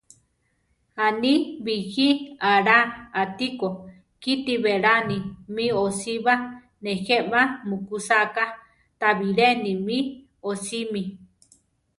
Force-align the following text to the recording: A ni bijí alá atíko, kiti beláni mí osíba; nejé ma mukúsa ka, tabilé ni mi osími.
A 1.05 1.07
ni 1.21 1.33
bijí 1.63 2.07
alá 2.51 2.79
atíko, 3.21 3.67
kiti 4.21 4.53
beláni 4.63 5.17
mí 5.55 5.65
osíba; 5.85 6.33
nejé 6.83 7.17
ma 7.31 7.41
mukúsa 7.67 8.19
ka, 8.35 8.45
tabilé 8.99 9.47
ni 9.63 9.71
mi 9.85 9.99
osími. 10.49 11.01